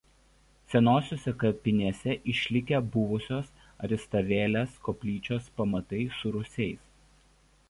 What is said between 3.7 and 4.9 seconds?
Aristavėlės